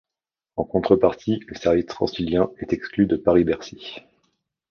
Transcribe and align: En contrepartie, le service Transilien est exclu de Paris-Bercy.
En 0.55 0.63
contrepartie, 0.63 1.43
le 1.47 1.53
service 1.55 1.85
Transilien 1.85 2.49
est 2.57 2.73
exclu 2.73 3.05
de 3.05 3.17
Paris-Bercy. 3.17 3.97